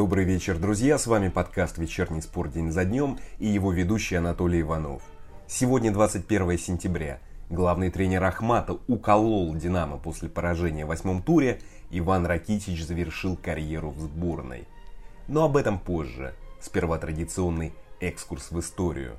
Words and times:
Добрый 0.00 0.24
вечер, 0.24 0.56
друзья! 0.56 0.96
С 0.96 1.06
вами 1.06 1.28
подкаст 1.28 1.76
«Вечерний 1.76 2.22
спорт 2.22 2.54
день 2.54 2.72
за 2.72 2.86
днем» 2.86 3.18
и 3.38 3.46
его 3.46 3.70
ведущий 3.70 4.14
Анатолий 4.14 4.62
Иванов. 4.62 5.02
Сегодня 5.46 5.92
21 5.92 6.56
сентября. 6.56 7.18
Главный 7.50 7.90
тренер 7.90 8.24
Ахмата 8.24 8.78
уколол 8.88 9.54
«Динамо» 9.54 9.98
после 9.98 10.30
поражения 10.30 10.86
в 10.86 10.88
восьмом 10.88 11.22
туре. 11.22 11.60
Иван 11.90 12.24
Ракитич 12.24 12.82
завершил 12.82 13.36
карьеру 13.36 13.90
в 13.90 14.00
сборной. 14.00 14.66
Но 15.28 15.44
об 15.44 15.58
этом 15.58 15.78
позже. 15.78 16.32
Сперва 16.62 16.96
традиционный 16.96 17.74
экскурс 18.00 18.52
в 18.52 18.58
историю. 18.58 19.18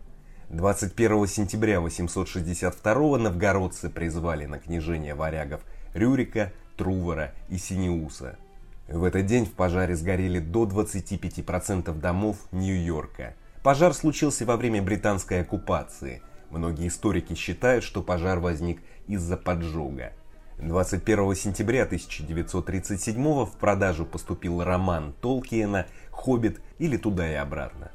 21 0.50 1.28
сентября 1.28 1.80
862 1.80 3.20
новгородцы 3.20 3.88
призвали 3.92 4.48
на 4.48 4.58
княжение 4.58 5.14
варягов 5.14 5.62
Рюрика, 5.94 6.52
Трувора 6.76 7.36
и 7.50 7.60
Синеуса– 7.60 8.36
в 8.88 9.04
этот 9.04 9.26
день 9.26 9.46
в 9.46 9.54
пожаре 9.54 9.96
сгорели 9.96 10.40
до 10.40 10.66
25% 10.66 11.98
домов 12.00 12.38
Нью-Йорка. 12.52 13.36
Пожар 13.64 13.94
случился 13.94 14.46
во 14.46 14.58
время 14.58 14.82
британской 14.82 15.42
оккупации. 15.42 16.22
Многие 16.50 16.88
историки 16.88 17.36
считают, 17.36 17.84
что 17.84 18.02
пожар 18.02 18.40
возник 18.40 18.82
из-за 19.08 19.38
поджога. 19.38 20.14
21 20.58 21.36
сентября 21.36 21.84
1937 21.84 23.46
в 23.46 23.52
продажу 23.58 24.06
поступил 24.06 24.64
роман 24.64 25.14
Толкиена 25.22 25.88
«Хоббит» 26.12 26.60
или 26.78 26.98
«Туда 26.98 27.32
и 27.32 27.36
обратно». 27.36 27.92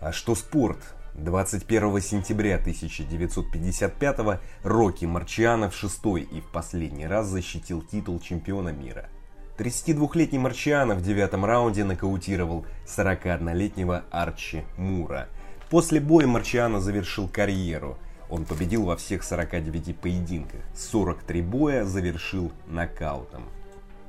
А 0.00 0.12
что 0.12 0.34
спорт? 0.34 0.78
21 1.14 2.00
сентября 2.00 2.56
1955 2.56 4.40
Рокки 4.62 5.04
Марчианов 5.04 5.74
шестой 5.74 6.22
и 6.22 6.40
в 6.40 6.46
последний 6.52 7.06
раз 7.06 7.26
защитил 7.26 7.82
титул 7.82 8.20
чемпиона 8.20 8.70
мира– 8.70 9.08
32-летний 9.58 10.38
Марчиано 10.38 10.94
в 10.94 11.02
девятом 11.02 11.44
раунде 11.44 11.82
нокаутировал 11.82 12.64
41-летнего 12.86 14.04
Арчи 14.12 14.62
Мура. 14.76 15.26
После 15.68 15.98
боя 15.98 16.28
Марчиано 16.28 16.80
завершил 16.80 17.26
карьеру. 17.26 17.98
Он 18.30 18.44
победил 18.44 18.84
во 18.84 18.96
всех 18.96 19.24
49 19.24 19.96
поединках. 19.96 20.60
43 20.76 21.42
боя 21.42 21.84
завершил 21.84 22.52
нокаутом. 22.68 23.46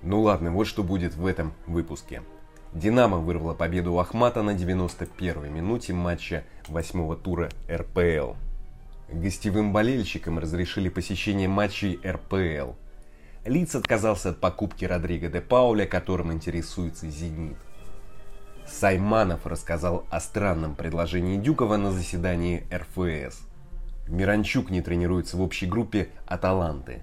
Ну 0.03 0.21
ладно, 0.21 0.51
вот 0.51 0.67
что 0.67 0.83
будет 0.83 1.15
в 1.15 1.25
этом 1.25 1.53
выпуске. 1.65 2.21
Динамо 2.71 3.17
вырвала 3.17 3.55
победу 3.55 3.93
у 3.93 3.97
Ахмата 3.97 4.43
на 4.43 4.51
91-й 4.51 5.49
минуте 5.49 5.93
матча 5.93 6.43
8 6.67 7.15
тура 7.15 7.49
РПЛ. 7.67 8.33
Гостевым 9.11 9.73
болельщикам 9.73 10.37
разрешили 10.37 10.89
посещение 10.89 11.47
матчей 11.47 11.99
РПЛ– 12.05 12.73
Лиц 13.45 13.73
отказался 13.73 14.29
от 14.29 14.39
покупки 14.39 14.85
Родриго 14.85 15.29
де 15.29 15.39
Пауля, 15.39 15.85
которым 15.85 16.33
интересуется 16.33 17.07
«Зенит». 17.09 17.57
Сайманов 18.67 19.47
рассказал 19.47 20.05
о 20.09 20.19
странном 20.19 20.75
предложении 20.75 21.37
Дюкова 21.37 21.77
на 21.77 21.91
заседании 21.91 22.67
РФС. 22.71 23.39
Миранчук 24.07 24.69
не 24.69 24.81
тренируется 24.81 25.37
в 25.37 25.41
общей 25.41 25.65
группе 25.67 26.09
«Аталанты». 26.25 27.01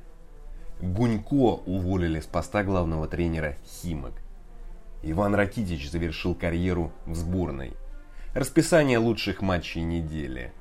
Гунько 0.81 1.35
уволили 1.35 2.21
с 2.21 2.27
поста 2.27 2.63
главного 2.63 3.09
тренера 3.09 3.57
«Химок». 3.65 4.13
Иван 5.03 5.35
Ракитич 5.35 5.91
завершил 5.91 6.35
карьеру 6.35 6.93
в 7.07 7.15
сборной. 7.15 7.73
Расписание 8.35 8.99
лучших 8.99 9.41
матчей 9.41 9.83
недели. 9.83 10.53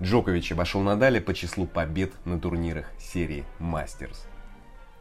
Джокович 0.00 0.52
обошел 0.52 0.82
Надаля 0.82 1.20
по 1.20 1.34
числу 1.34 1.66
побед 1.66 2.12
на 2.24 2.38
турнирах 2.38 2.86
серии 2.98 3.44
«Мастерс». 3.58 4.26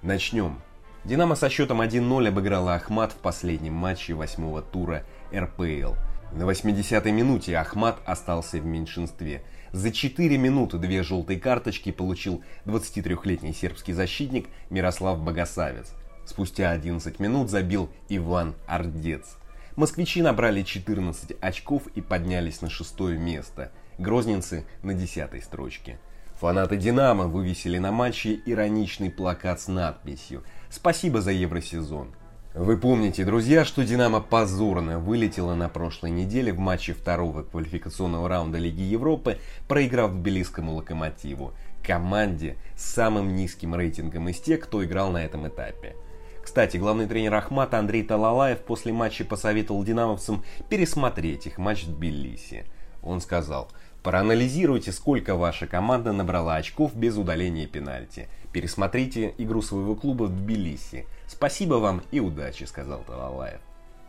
Начнем. 0.05 0.61
Динамо 1.03 1.33
со 1.33 1.49
счетом 1.49 1.81
1-0 1.81 2.27
обыграла 2.27 2.75
Ахмат 2.75 3.11
в 3.11 3.15
последнем 3.15 3.73
матче 3.73 4.13
восьмого 4.13 4.61
тура 4.61 5.03
РПЛ. 5.33 5.95
На 6.31 6.43
80-й 6.43 7.11
минуте 7.11 7.57
Ахмат 7.57 7.97
остался 8.05 8.59
в 8.59 8.65
меньшинстве. 8.67 9.41
За 9.71 9.91
4 9.91 10.37
минуты 10.37 10.77
две 10.77 11.01
желтые 11.01 11.39
карточки 11.39 11.91
получил 11.91 12.43
23-летний 12.65 13.51
сербский 13.51 13.93
защитник 13.93 14.47
Мирослав 14.69 15.19
Богосавец. 15.19 15.91
Спустя 16.23 16.69
11 16.69 17.19
минут 17.19 17.49
забил 17.49 17.89
Иван 18.07 18.53
Ардец. 18.67 19.37
Москвичи 19.75 20.21
набрали 20.21 20.61
14 20.61 21.35
очков 21.41 21.87
и 21.95 22.01
поднялись 22.01 22.61
на 22.61 22.69
шестое 22.69 23.17
место. 23.17 23.71
Грозненцы 23.97 24.65
на 24.83 24.93
десятой 24.93 25.41
строчке. 25.41 25.97
Фанаты 26.39 26.75
«Динамо» 26.75 27.27
вывесили 27.27 27.77
на 27.77 27.93
матче 27.93 28.37
ироничный 28.45 29.09
плакат 29.09 29.61
с 29.61 29.69
надписью 29.69 30.43
«Спасибо 30.69 31.21
за 31.21 31.31
Евросезон». 31.31 32.13
Вы 32.53 32.77
помните, 32.77 33.23
друзья, 33.23 33.63
что 33.63 33.85
«Динамо» 33.85 34.19
позорно 34.19 34.99
вылетела 34.99 35.55
на 35.55 35.69
прошлой 35.69 36.11
неделе 36.11 36.51
в 36.51 36.59
матче 36.59 36.93
второго 36.93 37.43
квалификационного 37.43 38.27
раунда 38.27 38.57
Лиги 38.57 38.81
Европы, 38.81 39.37
проиграв 39.69 40.11
тбилисскому 40.11 40.73
«Локомотиву», 40.73 41.53
команде 41.81 42.57
с 42.75 42.83
самым 42.83 43.33
низким 43.33 43.73
рейтингом 43.73 44.27
из 44.27 44.41
тех, 44.41 44.59
кто 44.59 44.83
играл 44.83 45.11
на 45.11 45.23
этом 45.23 45.47
этапе. 45.47 45.95
Кстати, 46.43 46.75
главный 46.75 47.07
тренер 47.07 47.33
Ахмата 47.35 47.79
Андрей 47.79 48.03
Талалаев 48.03 48.59
после 48.59 48.91
матча 48.91 49.23
посоветовал 49.23 49.85
динамовцам 49.85 50.43
пересмотреть 50.69 51.47
их 51.47 51.57
матч 51.57 51.85
в 51.85 51.95
Тбилиси. 51.95 52.65
Он 53.01 53.21
сказал– 53.21 53.69
Проанализируйте, 54.05 54.91
сколько 54.91 55.35
ваша 55.35 55.65
команда 55.65 56.11
набрала 56.11 56.57
очков 56.57 56.95
без 56.95 57.17
удаления 57.17 57.65
пенальти. 57.65 58.27
Пересмотрите 58.53 59.33
игру 59.39 59.63
своего 59.63 59.95
клуба 59.95 60.25
в 60.25 60.29
Тбилиси. 60.29 61.07
Спасибо 61.25 61.75
вам 61.75 62.03
и 62.11 62.19
удачи, 62.19 62.65
сказал 62.65 62.99
Талалаев. 62.99 63.59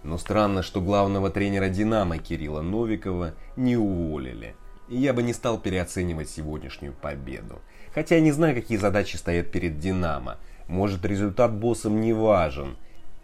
Но 0.03 0.19
странно, 0.19 0.63
что 0.63 0.83
главного 0.83 1.31
тренера 1.31 1.71
«Динамо» 1.71 2.19
Кирилла 2.19 2.61
Новикова 2.61 3.33
не 3.57 3.79
уволили. 3.79 4.55
И 4.91 4.99
я 4.99 5.15
бы 5.15 5.23
не 5.23 5.33
стал 5.33 5.59
переоценивать 5.59 6.29
сегодняшнюю 6.29 6.93
победу. 6.93 7.63
Хотя 7.95 8.17
я 8.17 8.21
не 8.21 8.33
знаю, 8.33 8.55
какие 8.55 8.77
задачи 8.77 9.17
стоят 9.17 9.51
перед 9.51 9.79
«Динамо». 9.79 10.37
Может, 10.69 11.07
результат 11.07 11.55
боссам 11.55 12.03
не 12.03 12.13
важен. 12.13 12.77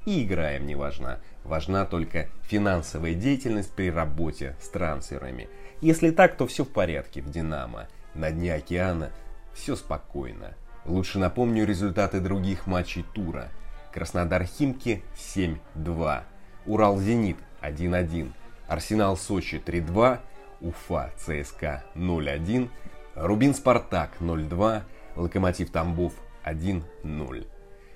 И 0.07 0.25
игра 0.25 0.57
им 0.57 0.67
не 0.67 0.75
важна. 0.75 1.19
Важна 1.45 1.85
только 1.85 2.29
финансовая 2.45 3.13
деятельность 3.13 3.73
при 3.73 3.91
работе 3.91 4.57
с 4.63 4.71
трансферами– 4.71 5.51
если 5.83 6.11
так, 6.11 6.37
то 6.37 6.47
все 6.47 6.65
в 6.65 6.69
порядке 6.69 7.21
в 7.21 7.31
«Динамо». 7.31 7.89
На 8.15 8.31
дне 8.31 8.55
океана 8.55 9.11
все 9.53 9.77
спокойно. 9.77 10.55
Лучше 10.87 11.19
напомню 11.19 11.67
результаты 11.67 12.21
других 12.21 12.67
матчей 12.67 13.05
тура. 13.15 13.51
Краснодар-Химки 13.93 15.03
7-2. 15.17 16.23
Урал-Зенит 16.67 17.37
1-1. 17.61 18.33
Арсенал-Сочи 18.69 19.63
3-2. 19.65 20.21
Уфа-ЦСКА 20.61 21.85
0-1. 21.95 22.71
Рубин-Спартак 23.17 24.13
0-2. 24.21 24.83
Локомотив-Тамбов 25.17 26.13
1-0. 26.45 27.47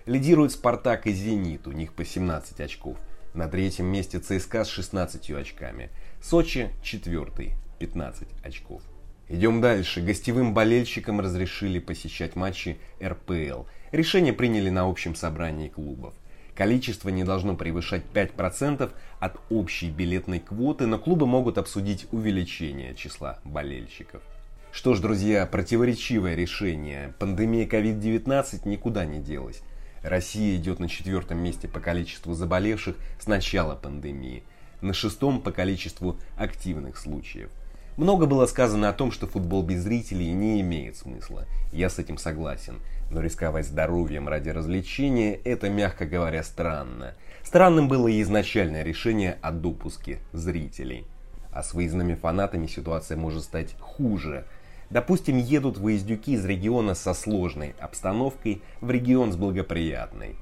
Лидирует 0.07 0.53
Спартак 0.53 1.07
и 1.07 1.13
Зенит, 1.13 1.67
у 1.67 1.73
них 1.73 1.93
по 1.93 2.05
17 2.05 2.61
очков. 2.61 2.97
На 3.35 3.49
третьем 3.49 3.87
месте 3.87 4.21
ЦСКА 4.21 4.65
с 4.65 4.69
16 4.69 5.31
очками. 5.31 5.91
Сочи 6.23 6.71
четвертый, 6.83 7.55
15 7.79 8.29
очков. 8.43 8.83
Идем 9.29 9.61
дальше. 9.61 10.01
Гостевым 10.01 10.55
болельщикам 10.55 11.21
разрешили 11.21 11.81
посещать 11.81 12.37
матчи 12.37 12.79
РПЛ. 13.03 13.65
Решение 13.91 14.33
приняли 14.33 14.71
на 14.71 14.89
общем 14.89 15.17
собрании 15.17 15.69
клубов. 15.69 16.15
Количество 16.55 17.09
не 17.09 17.25
должно 17.25 17.57
превышать 17.57 18.03
5% 18.15 18.91
от 19.19 19.41
общей 19.51 19.91
билетной 19.91 20.39
квоты, 20.39 20.87
но 20.87 20.99
клубы 20.99 21.27
могут 21.27 21.59
обсудить 21.59 22.07
увеличение 22.13 22.95
числа 22.95 23.41
болельщиков. 23.45 24.23
Что 24.71 24.95
ж, 24.95 25.01
друзья, 25.01 25.45
противоречивое 25.47 26.35
решение. 26.35 27.13
Пандемия 27.19 27.67
COVID-19 27.67 28.69
никуда 28.69 29.05
не 29.05 29.19
делась. 29.19 29.61
Россия 30.03 30.57
идет 30.57 30.79
на 30.79 30.89
четвертом 30.89 31.39
месте 31.39 31.67
по 31.67 31.81
количеству 31.81 32.33
заболевших 32.33 32.97
с 33.19 33.27
начала 33.27 33.75
пандемии, 33.75 34.45
на 34.81 34.93
шестом 34.93 35.41
по 35.41 35.51
количеству 35.51 36.17
активных 36.37 36.97
случаев– 36.97 37.51
много 37.97 38.27
было 38.27 38.47
сказано 38.47 38.89
о 38.89 38.93
том, 38.93 39.11
что 39.11 39.27
футбол 39.27 39.63
без 39.63 39.83
зрителей 39.83 40.33
не 40.33 40.61
имеет 40.61 40.97
смысла. 40.97 41.47
Я 41.73 41.89
с 41.89 41.99
этим 41.99 42.19
согласен. 42.19 42.81
Но 43.11 43.21
рисковать 43.21 43.67
здоровьем 43.67 44.29
ради 44.29 44.51
развлечения– 44.51 45.35
это, 45.45 45.71
мягко 45.71 46.07
говоря, 46.07 46.43
странно. 46.43 47.15
Странным 47.43 47.89
было 47.89 48.09
и 48.09 48.21
изначальное 48.21 48.83
решение 48.83 49.39
о 49.41 49.53
допуске 49.53 50.19
зрителей. 50.33 51.07
А 51.53 51.63
с 51.63 51.73
выездными 51.73 52.15
фанатами 52.15 52.67
ситуация 52.67 53.17
может 53.17 53.45
стать 53.45 53.77
хуже. 53.79 54.45
Допустим, 54.91 55.39
едут 55.39 55.79
выездюки 55.79 56.31
из 56.31 56.45
региона 56.45 56.95
со 56.95 57.15
сложной 57.15 57.75
обстановкой 57.79 58.63
в 58.81 58.91
регион 58.91 59.33
с 59.33 59.37
благоприятной. 59.37 60.37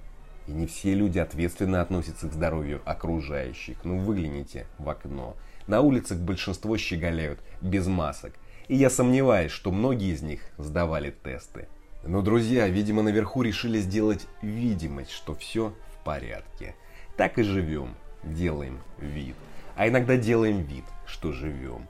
И 0.48 0.52
не 0.52 0.66
все 0.66 0.94
люди 0.94 1.18
ответственно 1.18 1.80
относятся 1.80 2.28
к 2.28 2.32
здоровью 2.32 2.80
окружающих. 2.84 3.76
Ну 3.84 3.98
выгляните 3.98 4.66
в 4.78 4.88
окно. 4.88 5.36
На 5.66 5.80
улицах 5.80 6.18
большинство 6.18 6.76
щеголяют 6.76 7.40
без 7.60 7.86
масок. 7.86 8.34
И 8.68 8.76
я 8.76 8.90
сомневаюсь, 8.90 9.52
что 9.52 9.72
многие 9.72 10.12
из 10.12 10.22
них 10.22 10.40
сдавали 10.58 11.10
тесты. 11.10 11.68
Но 12.02 12.22
друзья, 12.22 12.68
видимо, 12.68 13.02
наверху 13.02 13.42
решили 13.42 13.78
сделать 13.78 14.26
видимость, 14.42 15.10
что 15.10 15.34
все 15.34 15.74
в 15.92 16.04
порядке. 16.04 16.74
Так 17.16 17.38
и 17.38 17.42
живем. 17.42 17.94
делаем 18.22 18.80
вид. 18.98 19.36
А 19.76 19.88
иногда 19.88 20.16
делаем 20.16 20.62
вид, 20.62 20.84
что 21.06 21.32
живем. 21.32 21.88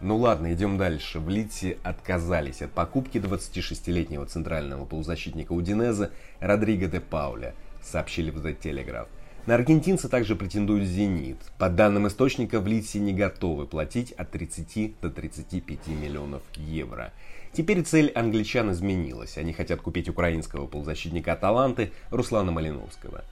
Ну 0.00 0.18
ладно, 0.18 0.52
идем 0.52 0.76
дальше. 0.76 1.20
В 1.20 1.28
Литсе 1.28 1.78
отказались 1.82 2.60
от 2.60 2.70
покупки 2.72 3.18
26-летнего 3.18 4.26
центрального 4.26 4.84
полузащитника 4.84 5.52
Удинеза 5.52 6.10
Родриго 6.40 6.86
де 6.86 7.00
Пауля, 7.00 7.54
сообщили 7.82 8.30
в 8.30 8.44
The 8.44 8.58
Telegraph. 8.58 9.08
На 9.46 9.54
аргентинца 9.54 10.08
также 10.08 10.34
претендует 10.34 10.88
«Зенит». 10.88 11.36
По 11.56 11.68
данным 11.68 12.08
источника, 12.08 12.58
в 12.58 12.66
Литсе 12.66 12.98
не 12.98 13.12
готовы 13.12 13.66
платить 13.66 14.10
от 14.10 14.32
30 14.32 14.98
до 15.00 15.08
35 15.08 15.86
миллионов 15.86 16.42
евро. 16.56 17.12
Теперь 17.52 17.84
цель 17.84 18.10
англичан 18.10 18.72
изменилась. 18.72 19.38
Они 19.38 19.52
хотят 19.52 19.80
купить 19.80 20.08
украинского 20.08 20.66
полузащитника 20.66 21.34
Аталанты 21.34 21.92
Руслана 22.10 22.50
Малиновского. 22.50 23.22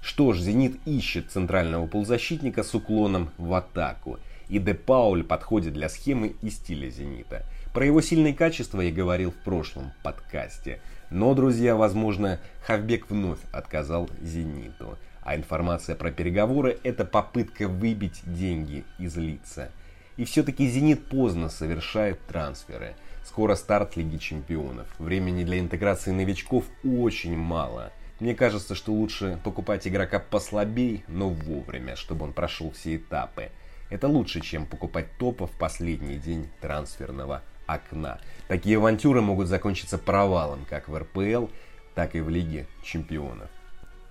Что 0.00 0.32
ж, 0.32 0.38
«Зенит» 0.38 0.78
ищет 0.86 1.32
центрального 1.32 1.88
полузащитника 1.88 2.62
с 2.62 2.72
уклоном 2.72 3.30
в 3.36 3.52
атаку. 3.52 4.20
И 4.48 4.60
Де 4.60 4.74
Пауль 4.74 5.24
подходит 5.24 5.72
для 5.72 5.88
схемы 5.88 6.36
и 6.40 6.50
стиля 6.50 6.88
«Зенита». 6.88 7.44
Про 7.74 7.84
его 7.84 8.00
сильные 8.00 8.32
качества 8.32 8.80
я 8.80 8.92
говорил 8.92 9.32
в 9.32 9.42
прошлом 9.42 9.90
подкасте. 10.04 10.80
Но, 11.10 11.34
друзья, 11.34 11.74
возможно, 11.74 12.38
Хавбек 12.64 13.10
вновь 13.10 13.40
отказал 13.50 14.08
«Зениту». 14.22 14.96
А 15.28 15.36
информация 15.36 15.94
про 15.94 16.10
переговоры– 16.10 16.78
это 16.84 17.04
попытка 17.04 17.68
выбить 17.68 18.22
деньги 18.24 18.86
из 18.98 19.14
лица. 19.18 19.70
И 20.16 20.24
все-таки 20.24 20.66
«Зенит» 20.66 21.04
поздно 21.10 21.50
совершает 21.50 22.18
трансферы. 22.26 22.94
Скоро 23.26 23.54
старт 23.54 23.94
Лиги 23.94 24.16
Чемпионов. 24.16 24.86
Времени 24.98 25.44
для 25.44 25.58
интеграции 25.58 26.12
новичков 26.12 26.64
очень 26.82 27.36
мало. 27.36 27.92
Мне 28.20 28.34
кажется, 28.34 28.74
что 28.74 28.94
лучше 28.94 29.38
покупать 29.44 29.86
игрока 29.86 30.18
послабей, 30.18 31.04
но 31.08 31.28
вовремя, 31.28 31.94
чтобы 31.94 32.24
он 32.24 32.32
прошел 32.32 32.70
все 32.70 32.96
этапы. 32.96 33.50
Это 33.90 34.08
лучше, 34.08 34.40
чем 34.40 34.64
покупать 34.64 35.08
топа 35.18 35.46
в 35.46 35.58
последний 35.58 36.16
день 36.16 36.48
трансферного 36.62 37.42
окна. 37.66 38.18
Такие 38.48 38.78
авантюры 38.78 39.20
могут 39.20 39.48
закончиться 39.48 39.98
провалом 39.98 40.64
как 40.70 40.88
в 40.88 40.96
РПЛ, 40.96 41.48
так 41.94 42.14
и 42.14 42.20
в 42.20 42.30
Лиге 42.30 42.66
Чемпионов. 42.82 43.50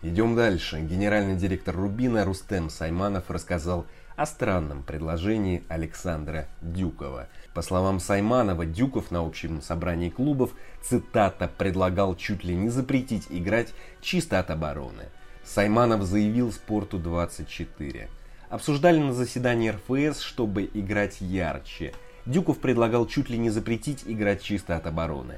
Идем 0.07 0.37
дальше. 0.37 0.79
Генеральный 0.79 1.35
директор 1.35 1.75
Рубина 1.75 2.23
Рустем 2.23 2.69
Сайманов 2.69 3.29
рассказал 3.29 3.85
о 4.15 4.25
странном 4.25 4.83
предложении 4.83 5.63
Александра 5.67 6.47
Дюкова. 6.61 7.27
По 7.53 7.61
словам 7.61 7.99
Сайманова, 7.99 8.65
Дюков 8.65 9.11
на 9.11 9.19
общем 9.19 9.61
собрании 9.61 10.09
клубов, 10.09 10.51
цитата, 10.81 11.51
предлагал 11.57 12.15
чуть 12.15 12.45
ли 12.45 12.55
не 12.55 12.69
запретить 12.69 13.27
играть 13.29 13.73
чисто 13.99 14.39
от 14.39 14.49
обороны. 14.49 15.09
Сайманов 15.43 16.03
заявил 16.03 16.53
Спорту 16.53 16.99
24. 16.99 18.07
Обсуждали 18.49 18.99
на 18.99 19.11
заседании 19.11 19.71
РФС, 19.71 20.21
чтобы 20.21 20.69
играть 20.73 21.19
ярче. 21.19 21.91
Дюков 22.25 22.59
предлагал 22.59 23.07
чуть 23.07 23.29
ли 23.29 23.37
не 23.37 23.49
запретить 23.49 24.03
играть 24.05 24.41
чисто 24.41 24.77
от 24.77 24.87
обороны. 24.87 25.37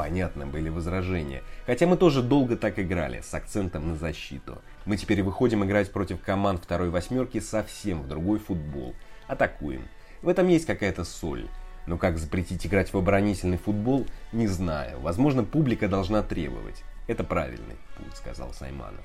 Понятно, 0.00 0.46
были 0.46 0.70
возражения. 0.70 1.42
Хотя 1.66 1.86
мы 1.86 1.98
тоже 1.98 2.22
долго 2.22 2.56
так 2.56 2.78
играли, 2.78 3.20
с 3.20 3.34
акцентом 3.34 3.86
на 3.86 3.96
защиту. 3.96 4.62
Мы 4.86 4.96
теперь 4.96 5.22
выходим 5.22 5.62
играть 5.62 5.92
против 5.92 6.22
команд 6.22 6.64
второй 6.64 6.88
восьмерки 6.88 7.38
совсем 7.38 8.00
в 8.00 8.08
другой 8.08 8.38
футбол. 8.38 8.94
Атакуем. 9.26 9.86
В 10.22 10.30
этом 10.30 10.48
есть 10.48 10.64
какая-то 10.64 11.04
соль. 11.04 11.50
Но 11.84 11.98
как 11.98 12.16
запретить 12.16 12.66
играть 12.66 12.94
в 12.94 12.96
оборонительный 12.96 13.58
футбол, 13.58 14.06
не 14.32 14.46
знаю. 14.46 14.98
Возможно, 15.00 15.44
публика 15.44 15.86
должна 15.86 16.22
требовать. 16.22 16.82
Это 17.06 17.22
правильный 17.22 17.76
путь, 17.98 18.16
сказал 18.16 18.54
Сайманов. 18.54 19.04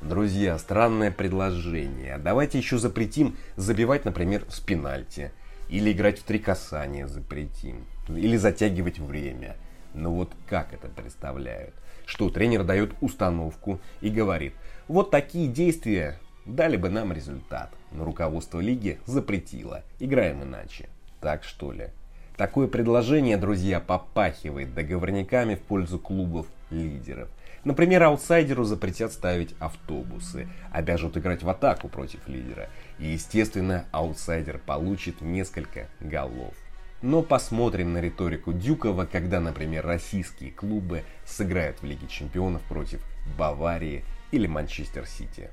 Друзья, 0.00 0.58
странное 0.58 1.10
предложение. 1.10 2.16
Давайте 2.16 2.56
еще 2.56 2.78
запретим 2.78 3.36
забивать, 3.56 4.06
например, 4.06 4.46
с 4.48 4.60
пенальти. 4.60 5.30
Или 5.68 5.92
играть 5.92 6.20
в 6.20 6.22
три 6.22 6.38
касания 6.38 7.06
запретим. 7.06 7.84
Или 8.08 8.38
затягивать 8.38 8.98
время. 8.98 9.56
Но 9.96 10.12
вот 10.12 10.30
как 10.48 10.72
это 10.72 10.88
представляют? 10.88 11.74
Что 12.04 12.28
тренер 12.28 12.62
дает 12.62 12.92
установку 13.00 13.80
и 14.00 14.10
говорит, 14.10 14.52
вот 14.86 15.10
такие 15.10 15.48
действия 15.48 16.20
дали 16.44 16.76
бы 16.76 16.90
нам 16.90 17.12
результат. 17.12 17.72
Но 17.90 18.04
руководство 18.04 18.60
лиги 18.60 19.00
запретило. 19.06 19.82
Играем 19.98 20.42
иначе. 20.42 20.88
Так 21.20 21.42
что 21.42 21.72
ли? 21.72 21.88
Такое 22.36 22.68
предложение, 22.68 23.38
друзья, 23.38 23.80
попахивает 23.80 24.74
договорниками 24.74 25.54
в 25.54 25.62
пользу 25.62 25.98
клубов 25.98 26.46
лидеров. 26.70 27.30
Например, 27.64 28.04
аутсайдеру 28.04 28.64
запретят 28.64 29.12
ставить 29.12 29.56
автобусы, 29.58 30.46
обяжут 30.70 31.16
играть 31.16 31.42
в 31.42 31.48
атаку 31.48 31.88
против 31.88 32.28
лидера. 32.28 32.68
И, 32.98 33.06
естественно, 33.06 33.86
аутсайдер 33.90 34.58
получит 34.58 35.22
несколько 35.22 35.88
голов. 35.98 36.54
Но 37.02 37.22
посмотрим 37.22 37.92
на 37.92 38.00
риторику 38.00 38.52
Дюкова, 38.52 39.04
когда, 39.04 39.40
например, 39.40 39.84
российские 39.86 40.50
клубы 40.50 41.04
сыграют 41.24 41.82
в 41.82 41.84
Лиге 41.84 42.08
Чемпионов 42.08 42.62
против 42.62 43.00
Баварии 43.38 44.04
или 44.30 44.46
Манчестер 44.46 45.06
Сити. 45.06 45.50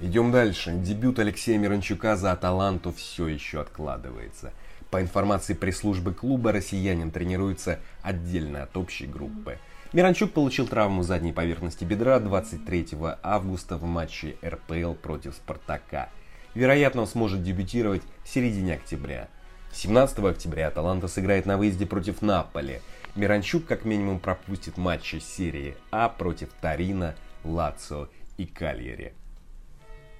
Идем 0.00 0.32
дальше. 0.32 0.72
Дебют 0.72 1.18
Алексея 1.18 1.58
Миранчука 1.58 2.16
за 2.16 2.32
Аталанту 2.32 2.92
все 2.92 3.28
еще 3.28 3.60
откладывается. 3.60 4.52
По 4.90 5.00
информации 5.00 5.54
пресс-службы 5.54 6.12
клуба, 6.12 6.52
россиянин 6.52 7.10
тренируется 7.10 7.78
отдельно 8.02 8.64
от 8.64 8.76
общей 8.76 9.06
группы. 9.06 9.58
Миранчук 9.92 10.32
получил 10.32 10.66
травму 10.66 11.02
задней 11.02 11.32
поверхности 11.32 11.84
бедра 11.84 12.18
23 12.18 12.88
августа 13.22 13.76
в 13.76 13.84
матче 13.84 14.36
РПЛ 14.44 14.94
против 14.94 15.34
Спартака. 15.34 16.10
Вероятно, 16.54 17.02
он 17.02 17.06
сможет 17.06 17.42
дебютировать 17.42 18.02
в 18.24 18.28
середине 18.28 18.74
октября. 18.74 19.28
17 19.72 20.18
октября 20.18 20.68
Аталанта 20.68 21.08
сыграет 21.08 21.46
на 21.46 21.56
выезде 21.56 21.86
против 21.86 22.20
Наполи. 22.20 22.80
Миранчук 23.16 23.64
как 23.64 23.84
минимум 23.84 24.20
пропустит 24.20 24.76
матчи 24.76 25.16
серии 25.16 25.76
А 25.90 26.08
против 26.10 26.50
Тарина, 26.60 27.14
Лацо 27.42 28.08
и 28.36 28.44
Кальери. 28.44 29.14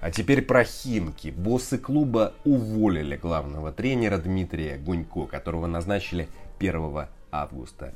А 0.01 0.11
теперь 0.11 0.41
про 0.41 0.63
Химки. 0.63 1.29
Боссы 1.29 1.77
клуба 1.77 2.33
уволили 2.43 3.15
главного 3.15 3.71
тренера 3.71 4.17
Дмитрия 4.17 4.77
Гунько, 4.77 5.27
которого 5.27 5.67
назначили 5.67 6.27
1 6.59 7.07
августа. 7.31 7.93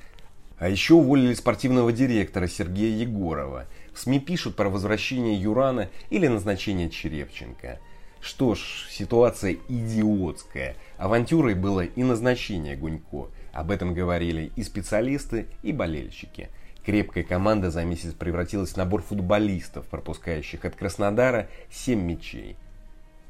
А 0.60 0.70
еще 0.70 0.94
уволили 0.94 1.34
спортивного 1.34 1.92
директора 1.92 2.48
Сергея 2.48 2.98
Егорова. 2.98 3.66
В 3.94 4.00
СМИ 4.00 4.20
пишут 4.20 4.56
про 4.56 4.70
возвращение 4.70 5.36
Юрана 5.36 5.90
или 6.10 6.28
назначение 6.28 6.90
Черепченко. 6.90 7.80
Что 8.28 8.56
ж, 8.56 8.60
ситуация 8.90 9.56
идиотская. 9.70 10.76
Авантюрой 10.98 11.56
было 11.56 11.86
и 11.86 12.04
назначение 12.04 12.76
Гунько. 12.76 13.30
Об 13.54 13.72
этом 13.72 13.94
говорили 13.94 14.52
и 14.58 14.64
специалисты, 14.64 15.46
и 15.64 15.72
болельщики. 15.72 16.50
Крепкая 16.86 17.24
команда 17.24 17.72
за 17.72 17.86
месяц 17.86 18.12
превратилась 18.12 18.72
в 18.72 18.76
набор 18.76 19.02
футболистов, 19.02 19.86
пропускающих 19.86 20.66
от 20.66 20.76
Краснодара 20.76 21.48
7 21.72 22.02
мячей. 22.02 22.58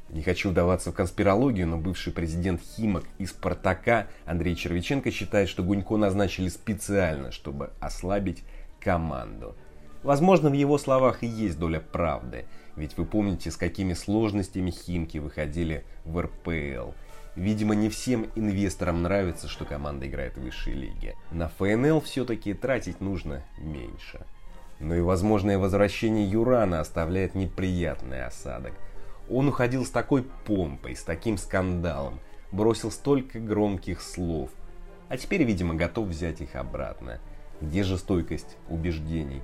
Не 0.09 0.23
хочу 0.23 0.49
вдаваться 0.49 0.91
в 0.91 0.95
конспирологию, 0.95 1.67
но 1.67 1.77
бывший 1.77 2.11
президент 2.11 2.59
Химок 2.59 3.03
и 3.19 3.27
Спартака 3.27 4.07
Андрей 4.25 4.55
Червиченко 4.55 5.11
считает, 5.11 5.47
что 5.47 5.61
Гунько 5.61 5.95
назначили 5.97 6.49
специально, 6.49 7.31
чтобы 7.31 7.69
ослабить 7.79 8.43
команду. 8.79 9.55
Возможно, 10.03 10.49
в 10.49 10.53
его 10.53 10.77
словах 10.77 11.23
и 11.23 11.27
есть 11.27 11.59
доля 11.59 11.79
правды– 11.79 12.45
ведь 12.77 12.95
вы 12.95 13.05
помните, 13.05 13.49
с 13.49 13.57
какими 13.57 13.93
сложностями 13.93 14.69
Химки 14.69 15.17
выходили 15.17 15.83
в 16.05 16.21
РПЛ. 16.21 16.91
Видимо, 17.35 17.75
не 17.75 17.89
всем 17.89 18.27
инвесторам 18.35 19.01
нравится, 19.01 19.47
что 19.47 19.65
команда 19.65 20.07
играет 20.07 20.37
в 20.37 20.41
высшей 20.41 20.73
лиге. 20.73 21.15
На 21.31 21.49
ФНЛ 21.49 22.01
все-таки 22.01 22.53
тратить 22.53 23.01
нужно 23.01 23.43
меньше. 23.57 24.25
Но 24.79 24.95
и 24.95 25.01
возможное 25.01 25.57
возвращение 25.57 26.29
Юрана 26.29 26.79
оставляет 26.79 27.33
неприятный 27.33 28.25
осадок. 28.25 28.73
Он 29.27 29.47
уходил 29.47 29.83
с 29.83 29.89
такой 29.89 30.23
помпой, 30.45 30.95
с 30.95 31.03
таким 31.03 31.37
скандалом, 31.37 32.19
бросил 32.51 32.91
столько 32.91 33.39
громких 33.39 34.01
слов, 34.01 34.51
а 35.09 35.17
теперь, 35.17 35.43
видимо, 35.43 35.73
готов 35.73 36.07
взять 36.07 36.41
их 36.41 36.55
обратно. 36.55 37.19
Где 37.59 37.83
же 37.83 37.97
стойкость 37.97 38.55
убеждений? 38.69 39.41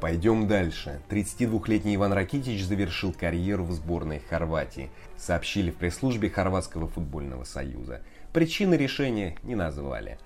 Пойдем 0.00 0.46
дальше. 0.46 1.00
32-летний 1.08 1.94
Иван 1.94 2.12
Ракитич 2.12 2.64
завершил 2.64 3.14
карьеру 3.14 3.64
в 3.64 3.72
сборной 3.72 4.20
Хорватии, 4.28 4.90
сообщили 5.16 5.70
в 5.70 5.76
пресс-службе 5.76 6.28
Хорватского 6.28 6.86
футбольного 6.86 7.44
союза. 7.44 8.02
Причины 8.34 8.74
решения 8.74 9.36
не 9.42 9.54
назвали. 9.54 10.18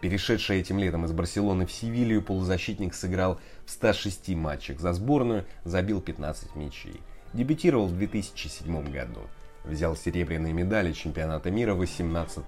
Перешедший 0.00 0.60
этим 0.60 0.78
летом 0.78 1.04
из 1.04 1.12
Барселоны 1.12 1.66
в 1.66 1.72
Севилью, 1.72 2.22
полузащитник 2.22 2.94
сыграл 2.94 3.38
в 3.66 3.70
106 3.70 4.30
матчах 4.30 4.80
за 4.80 4.94
сборную, 4.94 5.44
забил 5.64 6.00
15 6.00 6.56
мячей. 6.56 7.02
Дебютировал 7.34 7.88
в 7.88 7.98
2007 7.98 8.90
году. 8.90 9.20
Взял 9.64 9.94
серебряные 9.94 10.54
медали 10.54 10.92
чемпионата 10.92 11.50
мира 11.50 11.74
2018 11.74 12.44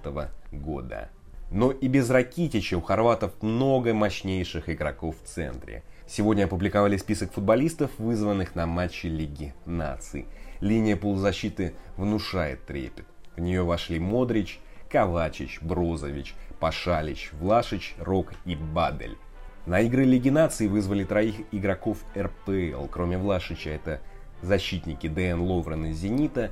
года. 0.53 1.09
Но 1.51 1.69
и 1.69 1.87
без 1.87 2.09
Ракитича 2.09 2.77
у 2.77 2.81
хорватов 2.81 3.33
много 3.41 3.93
мощнейших 3.93 4.67
игроков 4.69 5.17
в 5.21 5.27
центре– 5.27 5.83
Сегодня 6.13 6.43
опубликовали 6.43 6.97
список 6.97 7.31
футболистов, 7.31 7.89
вызванных 7.97 8.53
на 8.53 8.65
матче 8.65 9.07
Лиги 9.07 9.53
наций. 9.65 10.25
линия 10.59 10.97
полузащиты 10.97 11.73
внушает 11.95 12.65
трепет. 12.65 13.05
В 13.37 13.39
нее 13.39 13.63
вошли 13.63 13.97
Модрич, 13.97 14.59
Ковачич, 14.89 15.61
Брозович, 15.61 16.35
Пашалич, 16.59 17.31
Влашич, 17.31 17.95
Рок 17.97 18.33
и 18.43 18.57
Бадель. 18.57 19.17
На 19.65 19.79
игры 19.79 20.03
Лиги 20.03 20.27
Наций 20.27 20.67
вызвали 20.67 21.05
троих 21.05 21.35
игроков 21.53 21.99
РПЛ, 22.13 22.87
кроме 22.91 23.17
Влашича 23.17 23.69
это 23.69 24.01
защитники 24.41 25.07
Дэн 25.07 25.39
Ловрен 25.39 25.85
из 25.85 25.99
«Зенита» 25.99 26.51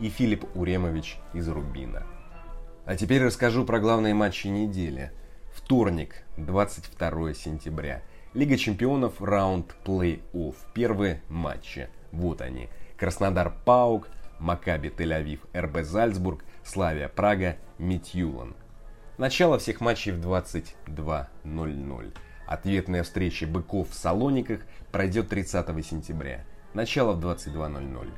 и 0.00 0.08
Филипп 0.08 0.46
Уремович 0.54 1.18
из 1.34 1.46
«Рубина». 1.46 2.06
А 2.86 2.96
теперь 2.96 3.22
расскажу 3.22 3.66
про 3.66 3.80
главные 3.80 4.14
матчи 4.14 4.46
недели. 4.46 5.12
Вторник, 5.52 6.24
22 6.38 7.34
сентября. 7.34 8.02
Лига 8.34 8.56
чемпионов, 8.56 9.22
раунд 9.22 9.76
плей-офф. 9.84 10.56
Первые 10.74 11.22
матчи. 11.28 11.88
Вот 12.10 12.40
они. 12.40 12.68
Краснодар 12.96 13.54
Паук, 13.64 14.08
Макаби 14.40 14.88
Тель-Авив, 14.88 15.38
РБ 15.56 15.84
Зальцбург, 15.84 16.44
Славия 16.64 17.08
Прага, 17.08 17.56
Митюлан. 17.78 18.56
Начало 19.18 19.60
всех 19.60 19.80
матчей 19.80 20.10
в 20.10 20.18
22.00. 20.18 22.16
Ответная 22.48 23.04
встреча 23.04 23.46
быков 23.46 23.90
в 23.90 23.94
Салониках 23.94 24.62
пройдет 24.90 25.28
30 25.28 25.86
сентября. 25.86 26.44
Начало 26.74 27.12
в 27.12 27.24
22.00. 27.24 28.10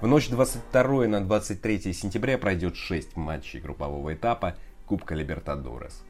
В 0.00 0.06
ночь 0.06 0.30
22 0.30 1.08
на 1.08 1.20
23 1.20 1.92
сентября 1.92 2.38
пройдет 2.38 2.74
6 2.74 3.16
матчей 3.16 3.60
группового 3.60 4.14
этапа 4.14 4.56
Кубка 4.86 5.14
Либертадорес. 5.14 6.04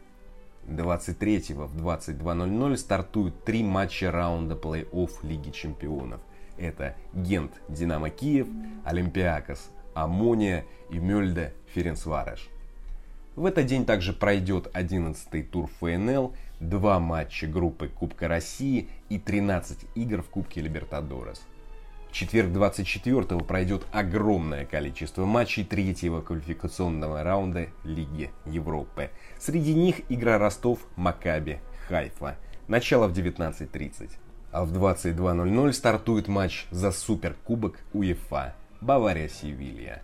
23 0.68 1.54
в 1.54 1.76
22.00 1.76 2.76
стартуют 2.76 3.44
три 3.44 3.62
матча 3.64 4.10
раунда 4.10 4.54
плей-офф 4.54 5.10
Лиги 5.22 5.50
Чемпионов. 5.50 6.20
Это 6.58 6.94
Гент 7.14 7.52
Динамо 7.68 8.10
Киев, 8.10 8.48
Олимпиакос 8.84 9.70
Амония 9.94 10.64
и 10.90 10.98
Мельде 10.98 11.54
Ференцвареш. 11.75 12.48
В 13.34 13.46
этот 13.46 13.66
день 13.66 13.87
также 13.87 14.12
пройдет 14.12 14.68
11-й 14.75 15.42
тур 15.42 15.70
ФНЛ, 15.78 16.34
два 16.60 16.98
матча 16.98 17.46
группы 17.46 17.88
Кубка 17.88 18.28
России 18.28 18.88
и 19.08 19.18
13 19.18 19.78
игр 19.94 20.22
в 20.22 20.28
Кубке 20.28 20.60
Либертадорес. 20.60 21.40
В 22.09 22.12
четверг 22.12 22.49
24-го 22.50 23.41
пройдет 23.41 23.87
огромное 23.93 24.65
количество 24.65 25.25
матчей 25.25 25.65
третьего 25.65 26.21
квалификационного 26.21 27.23
раунда 27.23 27.69
Лиги 27.85 28.31
Европы. 28.47 29.11
Среди 29.38 29.75
них 29.75 29.97
игра 30.09 30.38
Ростов-Макаби 30.38 31.59
Хайфа. 31.88 32.37
Начало 32.67 33.09
в 33.09 33.12
19.30. 33.12 34.11
А 34.50 34.65
в 34.65 34.73
22.00 34.73 35.73
стартует 35.73 36.29
матч 36.29 36.67
за 36.71 36.91
Суперкубок 36.91 37.79
УЕФА 37.93 38.55
Бавария-Севилья. 38.81 40.03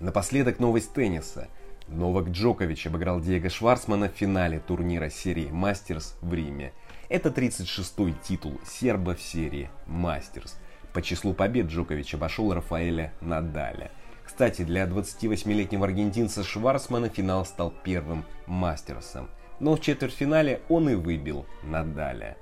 Напоследок 0.00 0.58
новость 0.58 0.92
тенниса– 0.92 1.48
Новак 1.88 2.28
Джокович 2.30 2.86
обыграл 2.86 3.20
Диего 3.20 3.50
Шварцмана 3.50 4.08
в 4.08 4.12
финале 4.12 4.58
турнира 4.58 5.10
серии 5.10 5.48
Мастерс 5.50 6.16
в 6.22 6.32
Риме. 6.32 6.72
Это 7.08 7.28
36-й 7.28 8.14
титул 8.22 8.58
серба 8.66 9.14
в 9.14 9.20
серии 9.20 9.68
Мастерс. 9.86 10.56
По 10.94 11.02
числу 11.02 11.34
побед 11.34 11.66
Джокович 11.66 12.14
обошел 12.14 12.54
Рафаэля 12.54 13.12
Надаля. 13.20 13.90
Кстати, 14.24 14.62
для 14.62 14.84
28-летнего 14.84 15.84
аргентинца 15.84 16.44
Шварцмана 16.44 17.08
финал 17.08 17.44
стал 17.44 17.74
первым 17.82 18.24
Мастерсом. 18.46 19.28
Но 19.58 19.74
в 19.74 19.80
четвертьфинале 19.80 20.62
он 20.68 20.88
и 20.88 20.94
выбил 20.94 21.46
Надаля. 21.64 22.36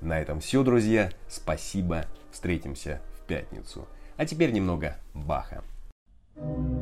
На 0.00 0.18
этом 0.18 0.40
все, 0.40 0.62
друзья. 0.62 1.10
Спасибо. 1.28 2.06
Встретимся 2.32 3.02
в 3.14 3.26
пятницу. 3.26 3.86
А 4.16 4.24
теперь 4.24 4.50
немного 4.50 4.96
Баха. 5.12 5.62
thank 6.38 6.70
you 6.70 6.75